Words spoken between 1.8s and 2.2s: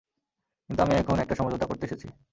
এসেছি।